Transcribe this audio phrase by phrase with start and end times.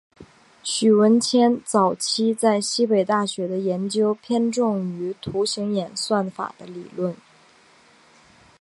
[0.63, 7.15] 许闻廉早期在西北大学的研究偏重于图形演算法的理论。